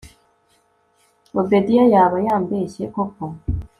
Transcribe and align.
obedia 1.39 1.83
yaba 1.93 2.17
yambeshye 2.27 2.83
koko 2.93 3.25